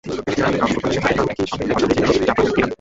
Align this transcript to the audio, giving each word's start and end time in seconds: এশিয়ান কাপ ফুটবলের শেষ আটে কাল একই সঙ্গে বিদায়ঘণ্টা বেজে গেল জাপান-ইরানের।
এশিয়ান 0.31 0.53
কাপ 0.61 0.69
ফুটবলের 0.73 0.93
শেষ 0.97 1.01
আটে 1.05 1.13
কাল 1.17 1.27
একই 1.33 1.47
সঙ্গে 1.51 1.65
বিদায়ঘণ্টা 1.69 1.89
বেজে 2.01 2.07
গেল 2.07 2.11
জাপান-ইরানের। 2.27 2.69